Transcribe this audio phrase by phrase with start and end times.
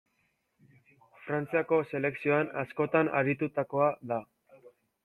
[1.25, 4.21] Frantziako selekzioan askotan aritutakoa da.